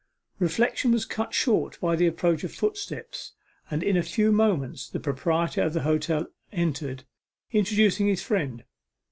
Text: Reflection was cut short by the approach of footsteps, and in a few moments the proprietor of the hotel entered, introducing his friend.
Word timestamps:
Reflection 0.39 0.91
was 0.91 1.05
cut 1.05 1.31
short 1.31 1.79
by 1.79 1.95
the 1.95 2.07
approach 2.07 2.43
of 2.43 2.51
footsteps, 2.51 3.33
and 3.69 3.83
in 3.83 3.95
a 3.95 4.01
few 4.01 4.31
moments 4.31 4.89
the 4.89 4.99
proprietor 4.99 5.61
of 5.61 5.73
the 5.73 5.83
hotel 5.83 6.25
entered, 6.51 7.03
introducing 7.51 8.07
his 8.07 8.23
friend. 8.23 8.63